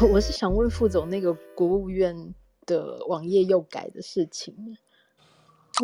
[0.00, 2.34] 我我是想问副总，那个国务院
[2.64, 4.54] 的网页又改的事情。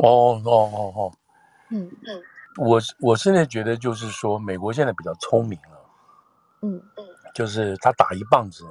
[0.01, 1.13] 哦哦哦哦，
[1.71, 2.23] 嗯嗯，
[2.57, 5.81] 我我现在觉得就是说，美国现在比较聪明了，
[6.63, 8.65] 嗯嗯，就是他打一棒子，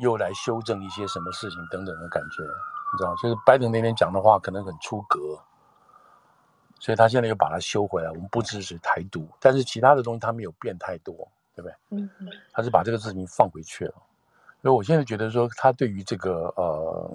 [0.00, 5.18] 又来修正一些什么事情等等的感觉，你知道，就是拜登那天讲的话可能很出格，
[6.78, 8.10] 所以他现在又把它修回来。
[8.10, 11.14] 我们不支持台独，但是其他的东西他没有变太多，
[11.54, 11.74] 对不对？
[11.90, 13.94] 嗯嗯，他是把这个事情放回去了。
[14.62, 17.10] 所以我现在觉得说，他对于这个呃。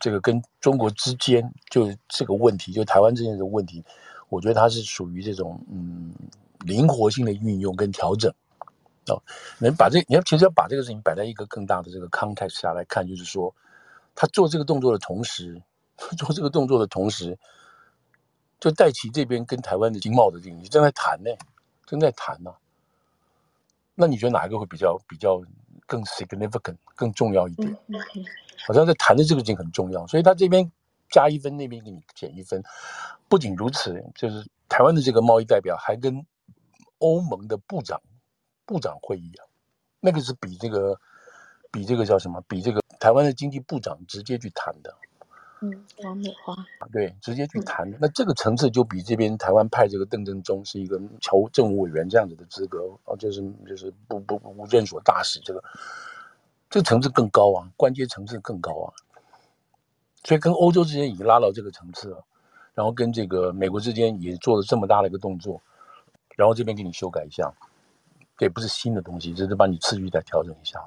[0.00, 3.84] 这个跟中国之间就这个问题，就台湾之间的问题，
[4.28, 6.14] 我觉得他是属于这种嗯
[6.60, 8.32] 灵活性的运用跟调整
[9.08, 9.20] 哦。
[9.58, 13.52] 能把这你要其实要把这个事情摆在一个更大的这个 context 下来看，就是说
[14.14, 15.60] 他做这个动作的同时，
[16.16, 17.36] 做这个动作的同时，
[18.60, 21.30] 就戴琪这边跟台湾的经贸的经济正在谈呢，
[21.86, 22.54] 正在谈呢、
[23.96, 25.42] 那你觉得哪一个会比较比较
[25.88, 27.76] 更 significant 更重要一点？
[28.66, 30.70] 好像在谈的这个事情很重要，所以他这边
[31.10, 32.62] 加一分，那边给你减一分。
[33.28, 36.24] 不仅如此，就是台湾的这个贸易代表还跟
[36.98, 38.00] 欧盟的部长
[38.66, 39.42] 部长会议啊，
[40.00, 41.00] 那个是比这个
[41.70, 42.40] 比这个叫什么？
[42.46, 44.94] 比这个台湾的经济部长直接去谈的。
[45.60, 46.54] 嗯，王美花。
[46.92, 47.90] 对，直接去谈。
[47.90, 55.62] 嗯、那这个层次就比这边台湾派这个邓正中是一个侨务政务委员这样子的资格哦，就是就是不不不认所大使这个。
[56.70, 58.92] 这个层次更高啊，关键层次更高啊，
[60.22, 62.22] 所以跟欧洲之间已经拉到这个层次了，
[62.74, 65.62] 然后跟这个美国之间也做了这么大的一个动作，
[66.36, 67.50] 然后这边给你修改一下，
[68.36, 70.78] 这也不是新的东西，只是把你次序再调整一下。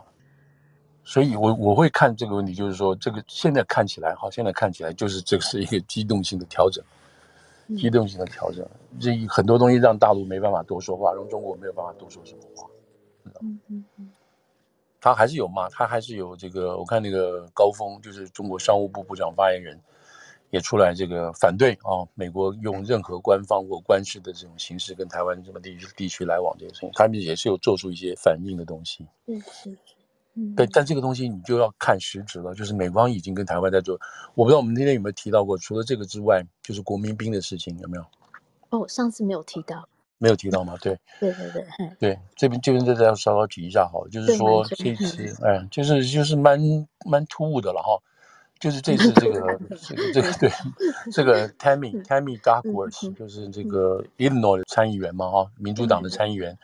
[1.03, 6.83] 所以我我会看这个问题，就是说这个现在看起来哈，现在看起来就是这是一个 机动性的调整，
[7.77, 8.67] 机动性的调整，
[8.99, 12.67] 这很多东西让大陆没办法多说话，让中国没有办法多说什么话。
[13.41, 14.11] 嗯嗯嗯。
[15.03, 16.77] 他还是有骂，他还是有这个。
[16.77, 19.81] 我看那个高峰，就是中国商务部部长发言人，
[20.51, 29.07] 也出来这个反对啊，美国用任何官方或官式的这种形式跟台湾这么地区地区来往这些事情，他们也是有做出一些反应的东西。
[29.25, 29.75] 嗯，是，
[30.35, 33.99] 嗯，对，但这个东西你就要看实质了，就是美方已经跟台湾在做。
[34.35, 38.05] 我不知道我们今天有没有提到过，除了这个之外，就是国民兵的事情有没有？
[38.69, 39.87] 哦，上次没有提到。
[40.17, 40.77] 没有提到吗？
[40.79, 41.65] 对，对对对，
[41.99, 46.59] 对，这边这边再再稍稍提一下好了，就是说这次，哎，就是就是蛮
[47.07, 47.99] 蛮突兀的了哈，
[48.59, 50.51] 就是这次这个 这个这个对，
[51.11, 56.55] 这个 Tammy Tammy Duckworth 就是这个 Illinois 的参议员嘛哈，民主党的参议员，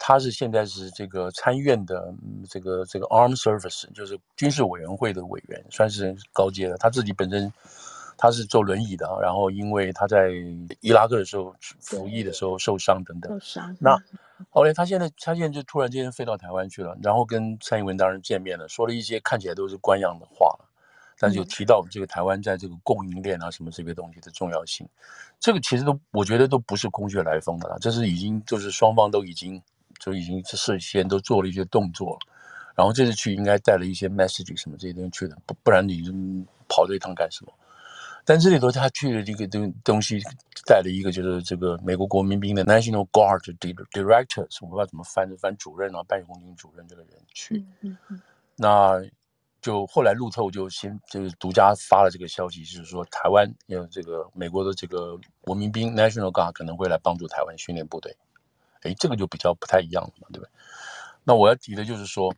[0.00, 2.12] 他是现在是这个参议院的
[2.48, 7.52] 这个这个 Armed Service 就是军事委员会的委员，算是高阶的，他自己本身。
[8.22, 10.28] 他是坐轮椅的，然后因为他在
[10.80, 13.32] 伊拉克的时候服役的时候受伤等等。
[13.32, 13.74] 受伤。
[13.80, 13.96] 那
[14.50, 20.54] 后来他现在他现在就突然间飞到台湾去了，然后跟蔡英文当然见面了，说了一些看起来都是官样的话，
[21.18, 24.86] 但是有提到这个台湾在这个供应链啊什么这些东西的重要性。
[25.38, 29.62] 这个其实都我觉得都不是空穴来风的了，这是已经就是双方都已经
[30.00, 32.18] 就已经事先都做了一些动作了，
[32.74, 36.02] 然后这次去应该带了一些 message 什么这些东西去的，不不然你
[36.68, 37.52] 跑这一趟干什么？
[38.22, 40.20] 但这里头他去的这个东东西，
[40.66, 47.56] 带了一个就是这个美国国民兵的 National Guard Directors，我不知道怎么翻，翻主任啊，半空军主任这个人去。
[47.56, 48.20] 嗯嗯嗯。
[48.56, 49.02] 那
[49.62, 58.14] 就后来路透就先就是独家发了这个消息，就是说台湾有这个美国的这个国民兵 National Guard 可能会来帮助台湾训练部队。
[58.82, 60.50] 哎，这个就比较不太一样了嘛，对不对？
[61.24, 62.34] 那我要提的就是说。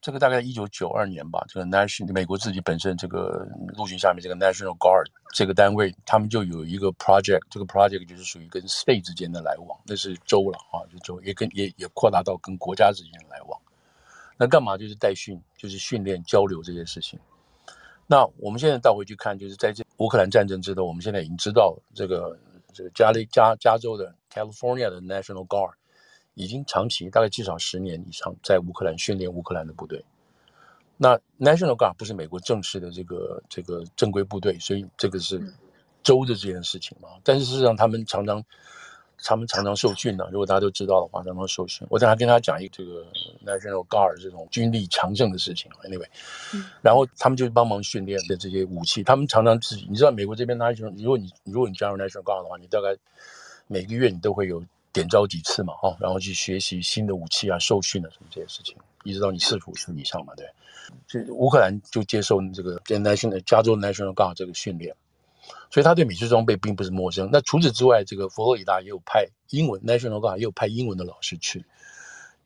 [0.00, 3.44] 这个大概一九九二年吧，这个 National 美国自己本身这个
[3.76, 13.60] 陆军下面这个 National Guard 这个单位，他们就有一个 project，这个 project 就是属于跟 state 之间的来往，那是州了啊，就州也跟也也扩大到跟国家之间的来往。
[14.36, 17.18] 那干嘛就是带训，就是训练交流这些事情。
[18.06, 22.38] 那我们现在倒回去看，就是在这乌克兰战争之后，我们现在已经知道这个
[22.72, 25.72] 这个加利加加州的 California 的 National Guard。
[26.34, 30.04] 已经长期大概至少十年以上在乌克兰训练乌克兰的部队。
[30.96, 35.40] 那 National Guard 不是美国正式的这个这个正规部队，所以这个是
[36.04, 37.08] 州的这件事情嘛。
[37.24, 38.40] 但是事实上，他们常常
[39.24, 40.28] 他们常常受训啊。
[40.30, 41.84] 如果大家都知道的话，常常受训。
[41.90, 43.04] 我等下跟他讲一个这个
[43.44, 45.68] National Guard 这种军力强盛的事情。
[45.82, 46.06] Anyway，
[46.82, 49.02] 然后他们就帮忙训练的这些武器。
[49.02, 52.96] 他们常常自己，你知道，美国这边 National，如果你如果你加入 National Guard 的话，你大概
[53.68, 54.60] 每个月你都会有。
[54.90, 58.74] 点招几次嘛，哈，然后去学习新的武器啊、受训啊什么这些事情，
[59.04, 60.44] 一直到你四五岁以上嘛，对。
[61.06, 64.96] 所以乌克兰就接受这个 National 加州 National Guard 这个训练，
[65.70, 67.28] 所以他对美式装备并不是陌生。
[67.30, 71.64] 那除此之外，这个佛罗里达也有派英文 National Guard 也有派英文的老师去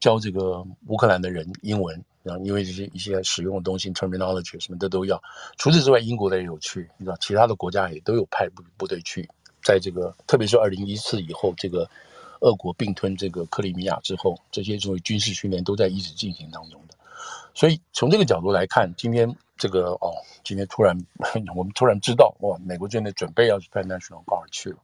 [0.00, 5.22] 教这个乌克兰的人英文，然后因为这些一些使用的东西，terminology 什么的都要。
[5.56, 9.26] 除此之外，英国的也有去，你知道，其他的国家也都有派部部队去，
[9.62, 11.88] 在这个特别是二零一四以后，这个
[12.40, 16.94] 俄国并吞这个克里米亚之后，这些作为军事训练都在一直进行当中的。
[17.54, 20.12] 所以从这个角度来看，今天这个哦，
[20.42, 20.96] 今天突然
[21.54, 24.78] 我们突然知道，哇，美国军队准备要去派 National Guard 去了。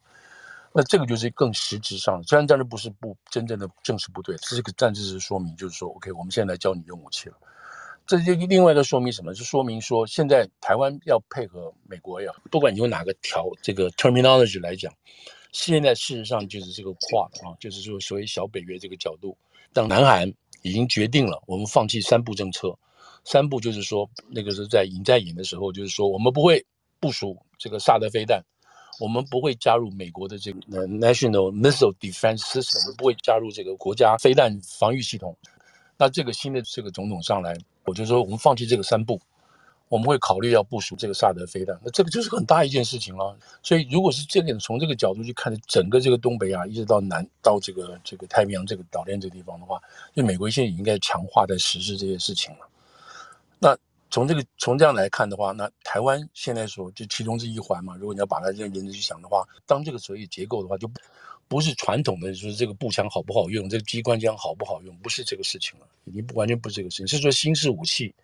[0.73, 7.37] 那这个就是更实质上，虽然战争不是不真正的正式部队，这是个战争的说明，就是说，OK，我们现在来教你用武器了。
[8.09, 9.35] 这就另外一个说明什么？
[9.35, 14.91] 就说明说，现在台湾要配合美国呀，不管你用哪个条这个 terminology 来讲，
[15.53, 19.37] 现在事实上就是这个跨啊，就是说所谓小北约这个角度，
[19.75, 20.27] 当南韩
[20.63, 22.75] 已经决定了，我们放弃三不政策，
[23.25, 26.65] 三不就是说，那个是在演在演的时候，就是说我们不会
[26.99, 28.43] 部署这个萨德飞弹。
[29.01, 30.59] 我们不会加入美国的这个
[30.89, 35.37] National Missile Defense System，我们不会加入这个国家飞弹防御系统。
[35.97, 37.57] 那这个新的这个总统上来，
[37.89, 39.21] 我就说我们放弃这个三步，
[39.89, 41.79] 我们会考虑要部署这个萨德飞弹。
[41.83, 43.37] 那这个就是很大一件事情了。
[43.63, 49.81] 所以如果是这点从这个角度去看，整个这个东北亚一直到南到这个这个太平洋这个岛链这个地方的话，
[50.15, 52.69] 就美国现在也应该强化在实施这些事情了。
[53.59, 53.77] 那。
[54.11, 57.95] 从这个从这样来看的话，那台湾现在说就其中这一环嘛。
[57.97, 60.91] 如果你要把它认真去想的话，当这个所谓结构的话，就
[61.49, 68.15] 不是传统的就是这个步枪好不好用，这个机关枪好不好用，不是这个事情了，已经不完全不是这个事情，是说新式武器、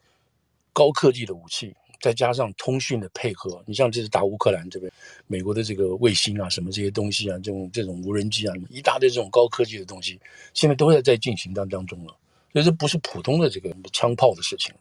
[0.72, 3.62] 高科技的武器，再加上通讯的配合。
[3.66, 4.92] 你像这次打乌克兰这边，
[5.26, 10.20] 美国的这个卫星啊，什么这些东西啊，这种这种无人机啊，一大堆这种高科技的东西，
[10.52, 12.14] 现在都在在进行当当中了，
[12.52, 14.80] 所以这不是普通的这个枪炮的事情了。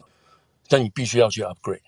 [0.67, 1.79] 但你必须要去 upgrade，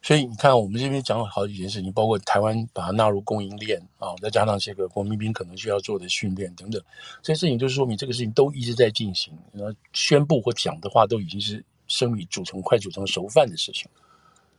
[0.00, 6.80] 所以你看，我们这边讲了好几件事情，包括台湾把它纳入供应链啊，再加上这个国民兵可能需要做的训练等等，
[7.20, 9.32] 这些事情就是说明这个事情都一直在进行。
[9.52, 13.88] 那宣布或讲的话都已经是生米煮成快煮成熟饭的事情。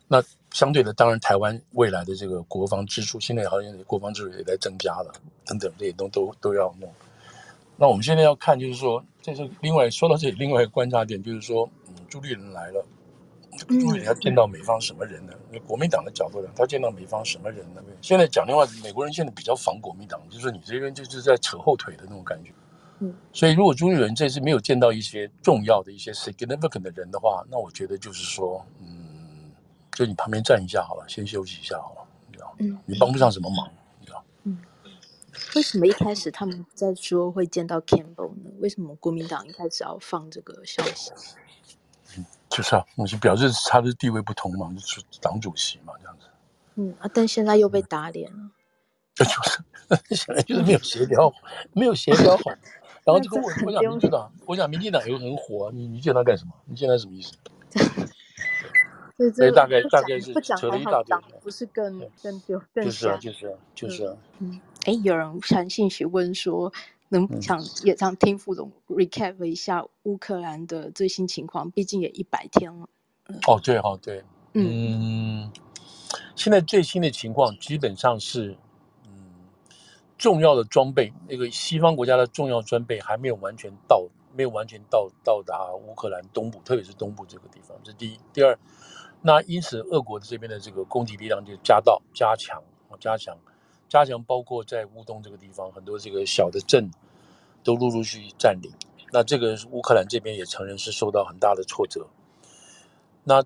[0.10, 0.22] 那
[0.52, 5.14] 相对的，当然台湾未来的这个国防支出，现在好像国防支出也在增加了，
[5.46, 6.92] 等等这些都都都要弄。
[7.78, 12.86] 那我们现在要看，就是说，这是另外说到这里，另外一个观察点就是说，嗯，朱立伦来了。
[13.66, 15.34] 朱立伦要见到美方什么人呢？
[15.50, 17.82] 因为国民党的角度呢，他见到美方什么人呢？
[18.02, 22.52] 现在讲的话，美国人现在比较防国民党，就是说你这边就是在扯后腿的那种感觉。
[23.00, 29.52] 嗯，所以如果朱立伦这次没有见到一些重要的一些 significant 的人的话，那我觉得就是说，嗯，
[29.94, 32.56] 就你旁边站一下好了，先休息一下好了，你知道？
[32.60, 34.24] 嗯，你帮不上什么忙，你知道？
[34.44, 34.60] 嗯，
[35.56, 38.52] 为什么一开始他们在说会见到 Campbell 呢？
[38.60, 41.12] 为什么国民党一开始要放这个消息？
[42.50, 46.26] 就是啊，我就表示他的地位不同嘛，就是党主席嘛，这样子。
[46.76, 48.50] 嗯啊，但现在又被打脸了。
[49.14, 49.28] 这、嗯、
[50.10, 51.32] 就是 现在就是没有协调，
[51.74, 52.44] 没有协调好。
[53.06, 55.72] 然后这个我我想民进党，我想民进党也很火。
[55.74, 56.52] 你你见他干什么？
[56.66, 57.34] 你见他什么意思？
[59.36, 64.16] 所以大概大概是扯了一大堆，不是更更丢更就是啊就是啊就是啊。
[64.40, 66.72] 嗯，哎，有人传信息问说。
[67.10, 72.88] 能想也想听副总 recap 一下乌克兰的最新情况，毕竟也一百天了。
[73.48, 74.24] 哦，对哦，对，
[74.54, 75.52] 嗯，嗯，
[76.36, 78.58] 现在最新的情况基本上是，
[79.06, 79.12] 嗯，
[80.18, 88.20] 重要的装备，那个西方国家的重要装备还没有完全到，没有完全到到达乌克兰东部，特别是东部这个地方，这第一。
[88.32, 88.58] 第二，
[89.22, 92.62] 那因此俄国的这边的这个攻击力量就加到加强
[93.00, 93.38] 加强。
[93.88, 96.92] 加强包括在乌东这个地方，很多这个小的镇
[97.70, 98.72] 都陆陆续续占领。
[99.12, 102.08] 那这个乌克兰这边也承认是受到很大的挫折。
[103.24, 103.44] 那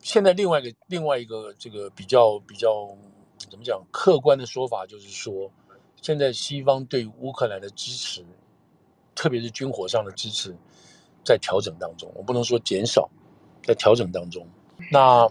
[0.00, 2.88] 现在另外一个另外一个这个比较比较
[3.36, 5.50] 怎么讲客观的说法，就是说，
[6.00, 8.24] 现在西方对乌克兰的支持，
[9.14, 10.56] 特别是军火上的支持，
[11.22, 12.10] 在调整当中。
[12.14, 13.06] 我不能说减少，
[13.64, 14.46] 在调整当中。
[14.90, 15.28] 那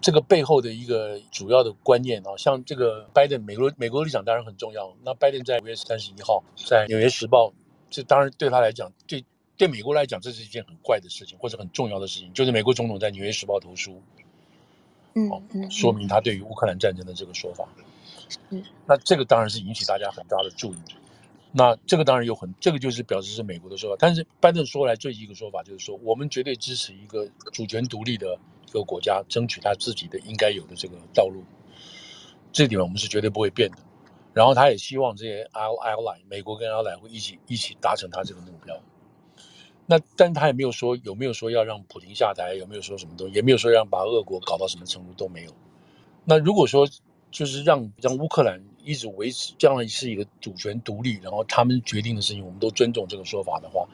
[0.00, 4.94] 这个背后的一个主要的观念啊，像这个拜登，美国美国立场当然很重要。
[5.02, 7.48] 那拜登在五月三十一号在《纽约时报》，
[7.90, 9.24] 这当然对他来讲，对
[9.56, 14.00] 对美国来讲，这是一件很怪的事情，或者很重要的事情，就是美国总统在《纽约时报》投书，
[15.14, 17.66] 嗯，嗯，说明他对于乌克兰战争的这个说法。
[18.50, 20.78] 嗯，那这个当然是引起大家很大的注意。
[21.52, 23.96] 那这个当然有很，这个就是表示是美国的说法。
[23.98, 28.38] 但是拜登说来最一个说法就是说，我们绝对支持一个主权独立的。
[28.76, 31.42] 一个国家争取他自己的应该有的这个道路，
[32.52, 33.78] 这点我们是绝对不会变的。
[34.34, 38.78] 然后他也希望这些 ally 美国跟 ally 会一起一起达成他这个目标。
[39.86, 45.52] 那但他也没有说有没有说要让普京下台，有没有说什么东西，也没有说让把俄国搞到什么程度都没有。
[46.26, 46.86] 那如果说
[47.30, 53.88] 就是让让乌克兰一直维持这样是一个主权独立，然后他们决定的事情我们都尊重这个说法的话，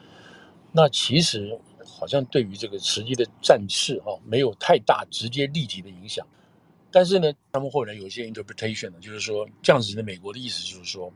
[0.73, 1.57] 那其实。
[1.85, 6.25] 好像对于这个实际的战事哈、哦，没有太大直接立即的影响。
[6.91, 11.11] 但是呢，他们后来有一些 interpretation 呢，就是说这样子的美国的意思就是说，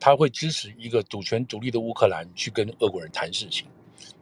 [0.00, 3.66] 他会支持一个主权独立的乌克兰去跟俄国人谈事情。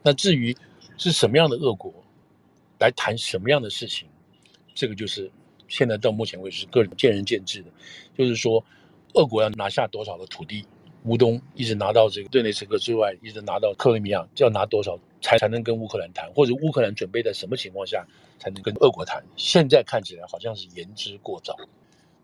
[0.03, 0.57] 那至于
[0.99, 1.93] 是什么样的俄国
[2.81, 4.09] 来谈什么样的事情，
[4.75, 5.31] 这个就是
[5.69, 7.71] 现在到目前为止个人见仁见智的。
[8.17, 8.65] 就是说，
[9.15, 10.67] 俄国要拿下多少的土地？
[11.05, 16.31] 乌东一直拿到这个顿涅茨克之外，一直拿到克里米亚，要拿多少才才能跟乌克兰谈？
[16.35, 18.07] 或者乌克兰准备在什么情况下
[18.39, 19.25] 才能跟俄国谈？
[19.37, 21.57] 现在看起来好像是言之过早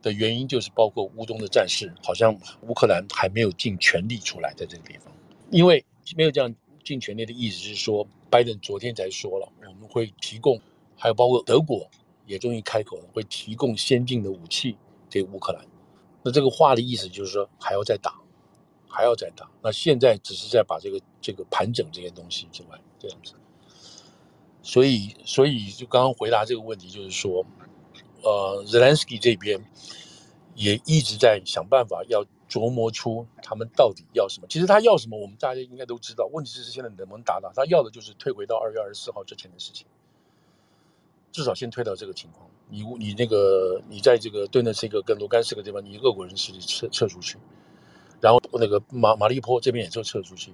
[0.03, 5.11] 的原因，就是包括乌东的战事，好像乌克兰还没有尽全力出来在这个地方。
[5.51, 5.83] 因为
[6.15, 6.55] 没有这样
[6.85, 10.61] 尽全力的意思是说，拜登昨天才说了，我们会提供，
[10.95, 11.91] 还有包括德国
[12.27, 14.77] 也终于开口了，会提供先进的武器
[15.09, 15.65] 给乌克兰。
[16.23, 18.13] 那这个话的意思就是说，还要再打。
[18.91, 23.35] 还要再打，那现在只是在把这个这个盘整这些东西之外，这样子。
[24.63, 27.47] 所以，所以就刚刚回答这个问题，就是说，
[28.23, 29.65] 呃，Zelensky 这边
[30.55, 34.47] 也一直在想办法要琢磨出他们到底要什么。
[34.51, 36.29] 其实他要什么，我们大家应该都知道。
[36.31, 37.51] 问题是现在能不能达到？
[37.55, 39.87] 他要的就是退回到二月二十四号之前的事情，
[41.33, 42.47] 至少先退到这个情况。
[42.69, 47.39] 你你那个你在这个顿涅茨克跟卢甘斯克这边，你俄国人势力撤撤出去。
[48.21, 50.53] 然后那个马马利坡这边也就撤出去，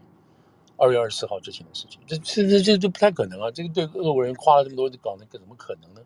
[0.77, 3.51] 二月二十四号之前的事情，这这这这这不太可能啊！
[3.51, 6.01] 这个对俄国人花了这么多，搞那个怎么可能呢？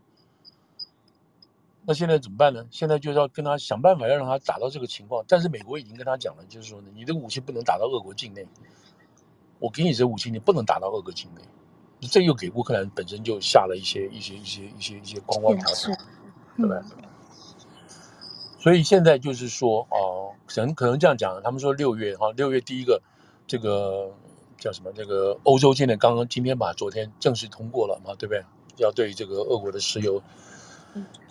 [1.85, 2.67] 那现在怎么办呢？
[2.71, 5.25] 现在就要跟他想办法，要让他打到这个情况。
[5.26, 8.47] 但是美国已经跟他讲了，就是说呢，你的武器不能打到俄国境内，
[9.59, 11.40] 我给你这武器，你不能打到俄国境内，
[12.02, 15.95] 这又给乌克兰本身就下了一些一些一些一些一些光光条条，
[16.57, 16.83] 对吧？
[18.61, 23.00] 所以现在就是说，哦，可能可能这样讲，他们说六月哈，六月第一个，
[23.47, 24.12] 这个
[24.59, 24.93] 叫什么？
[24.93, 28.45] 这个欧洲现在刚刚今天把昨天正式通过了嘛，对不对？
[28.76, 30.23] 要对这个俄国的石油，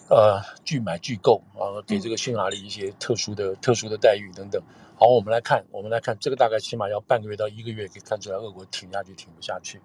[0.10, 4.60] 呃，拒买拒购啊，给这个匈牙利一些特殊的特殊的待遇等等。
[4.96, 9.80] 好，我们来看，我们来看这个大概起码要半个月到一个月，可以看出来俄国挺下去挺不下去。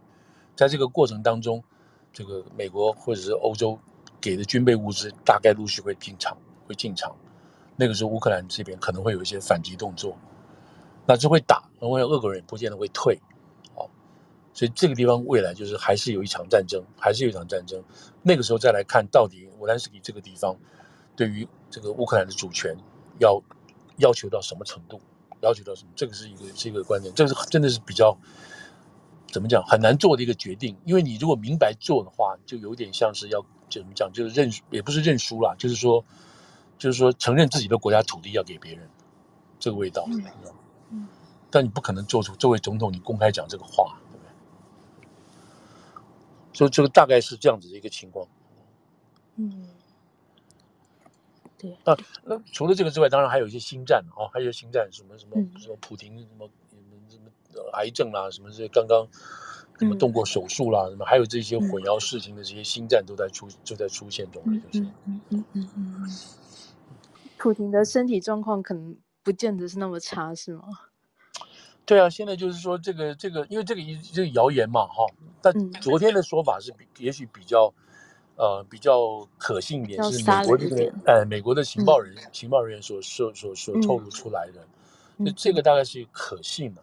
[0.57, 1.63] 在这个过程当中，
[2.11, 3.79] 这个美国或者是欧洲
[4.19, 6.35] 给的军备物资大概陆续会进场，
[6.67, 7.15] 会进场。
[7.77, 10.17] 那个时候，乌克兰这边可能会有一些反击动作，
[11.07, 13.21] 那就会打，因为俄国人也不见得会退，
[13.75, 13.91] 好，
[14.53, 17.83] 所以这个地方未来就是还是有一场战争，还是有一场战争。
[18.23, 20.57] 那个时候再来看到底乌兰斯基这个地方
[21.17, 22.77] 对于这个乌克兰的主权
[23.19, 23.43] 要
[23.99, 25.01] 要求到什么程度，
[25.41, 28.17] 要求到什么，这个是一个是一个观点，这个是真的是比较
[29.33, 36.05] 怎么讲很难做的一个决定，因为你如果明白做的话，就有点像是要怎么讲，就是认也不是认输啦，就是说。
[36.77, 38.89] 就是说，承认自己的国家土地要给别人，
[39.59, 40.23] 这个味道，嗯
[40.91, 41.09] 嗯、
[41.51, 44.29] 但你不可能做出作为总统，你公开讲这个话，对不对？
[46.53, 48.27] 所以这个大概是这样子的一个情况。
[49.37, 49.69] 嗯，
[51.57, 51.77] 对。
[51.85, 56.49] 那那除了这个之外，当然还有一些心战啊、哦，还有心战，什么什么什么普丁什么
[57.09, 57.31] 什么
[57.73, 59.09] 癌症啦，什么这些刚刚
[59.79, 64.85] 什么动过手术啦，什么还有这些混淆事情的这些心战都在出就在出现中，就是。
[65.07, 66.09] 嗯嗯嗯嗯。
[67.45, 70.63] 普婷的身体状况可能不见得是那么差，是吗？
[71.85, 75.05] 对啊，现在就是说这个这个，因为这个一这个谣言嘛，哈。
[75.43, 77.71] 但昨天的说法是比、嗯、也许比较
[78.37, 84.67] 呃比较可信一点，是美国这个呃美国的情报人、嗯、情报人员所所所所透露出来的，
[85.19, 86.83] 那、嗯、这个大概是可信的。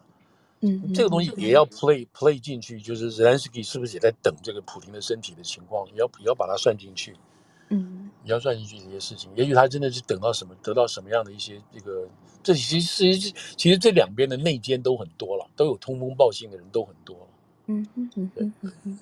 [0.60, 7.16] 嗯，这个东西也要 play play 进去，就是 Zelensky 是不是也在等这个普京的身体的情况，也要也要把它算进去。
[7.72, 12.06] 嗯，你要算进去这些事情，也许他真的是等到什么，得到什么样的一些这个，
[12.42, 17.26] 这其实其实这两边的内奸都很多了，都有通风报信的人都很多了。
[17.66, 18.52] 嗯嗯嗯嗯
[18.84, 18.98] 嗯